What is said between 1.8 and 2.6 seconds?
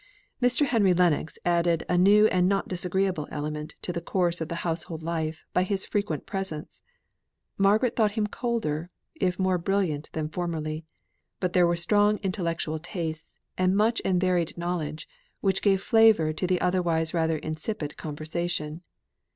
a new and